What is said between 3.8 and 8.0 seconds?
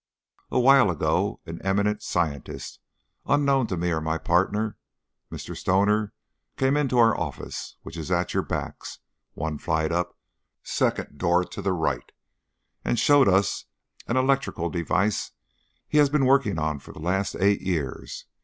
or to my partner, Mr. Stoner, came into our office, which